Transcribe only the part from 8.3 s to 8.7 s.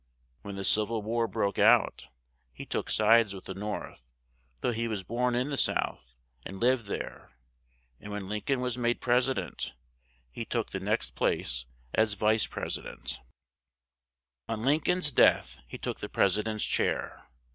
coln